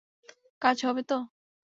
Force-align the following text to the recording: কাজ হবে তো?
কাজ 0.61 0.77
হবে 0.85 1.01
তো? 1.03 1.17